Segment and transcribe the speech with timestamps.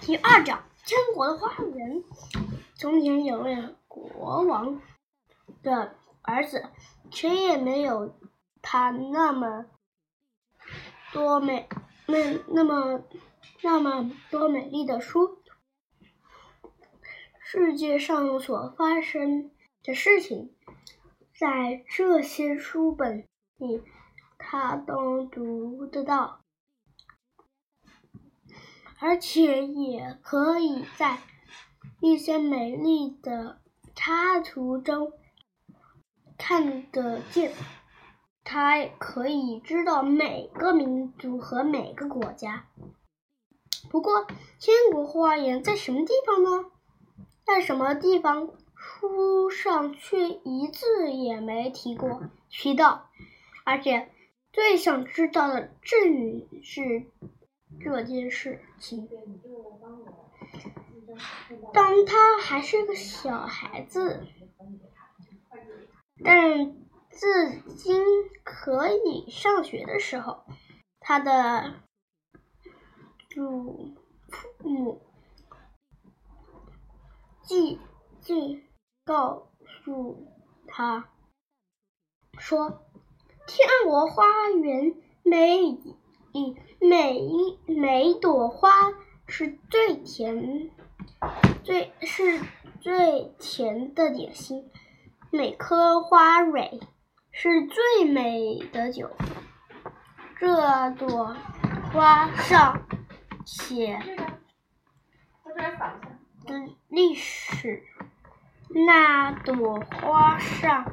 [0.00, 2.02] 第二章：天国的花园。
[2.74, 4.80] 从前有位国王
[5.62, 6.64] 的儿子，
[7.10, 8.16] 谁也没有
[8.62, 9.66] 他那么
[11.12, 11.68] 多美、
[12.06, 13.04] 那那么
[13.62, 15.42] 那么多美丽的书。
[17.42, 19.50] 世界上所发生
[19.82, 20.54] 的事情，
[21.38, 23.28] 在这些书本
[23.58, 23.82] 里，
[24.38, 26.40] 他都读得到。
[29.00, 31.18] 而且也可以在
[32.00, 33.58] 一些美丽的
[33.94, 35.12] 插图中
[36.36, 37.52] 看得见。
[38.42, 42.66] 他也可以知道每个民族和每个国家。
[43.90, 44.26] 不过，
[44.58, 46.70] 千国花园在什么地方呢？
[47.44, 48.50] 在什么地方？
[48.74, 53.08] 书上却一字也没提过提到。
[53.64, 54.10] 而且，
[54.52, 57.06] 最想知道的正是。
[57.82, 59.08] 这件事情，
[61.72, 64.26] 当他还是个小孩子，
[66.22, 66.76] 但
[67.10, 68.04] 至今
[68.44, 70.44] 可以上学的时候，
[71.00, 71.80] 他的
[73.30, 73.94] 祖
[74.28, 75.00] 父母
[77.42, 77.80] 即
[78.20, 78.62] 即
[79.04, 80.26] 告诉
[80.68, 81.08] 他
[82.38, 82.82] 说
[83.48, 85.78] ：“天国花园没。”
[86.32, 88.70] 一每一每一朵花
[89.26, 90.70] 是最甜，
[91.62, 92.40] 最是
[92.80, 94.64] 最甜的点心；
[95.30, 96.80] 每颗花蕊
[97.30, 99.10] 是最美的酒。
[100.38, 101.36] 这朵
[101.92, 102.82] 花上
[103.44, 103.98] 写
[106.46, 106.54] 的
[106.88, 107.82] 历史，
[108.88, 110.90] 那朵花上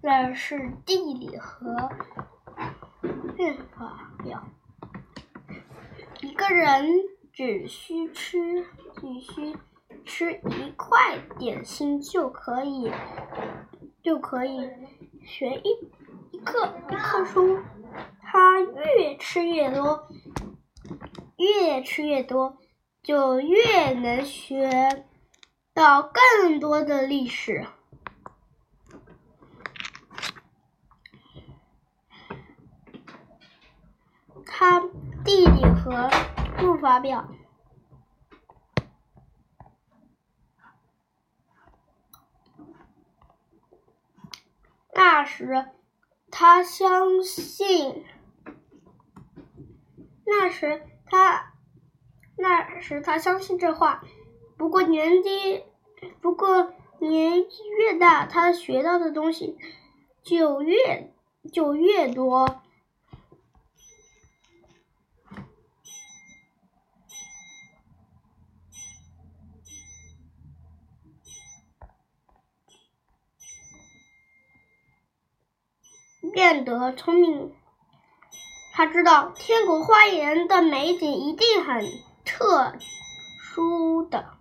[0.00, 1.90] 的是地理和
[3.36, 4.42] 变化表。
[6.38, 6.86] 一个人
[7.32, 8.38] 只需吃，
[8.94, 9.56] 只需
[10.04, 12.92] 吃一块点心就可以，
[14.04, 14.70] 就可以
[15.26, 15.70] 学一
[16.30, 17.58] 一课一课书。
[18.22, 20.08] 他越吃越多，
[21.36, 22.56] 越吃越多，
[23.02, 25.04] 就越能学
[25.74, 26.08] 到
[26.40, 27.66] 更多的历史。
[34.46, 34.80] 他
[35.24, 36.08] 地理和
[36.88, 37.28] 发表。
[44.94, 45.66] 那时，
[46.30, 48.06] 他相信。
[50.24, 51.52] 那时他，
[52.38, 54.02] 那时他相信这话。
[54.56, 55.64] 不过年纪，
[56.22, 59.58] 不过年纪越大，他学到的东西
[60.22, 61.12] 就越
[61.52, 62.62] 就越多。
[76.30, 77.52] 变得聪明，
[78.72, 81.84] 他知道天国花园的美景一定很
[82.24, 82.72] 特
[83.40, 84.37] 殊的。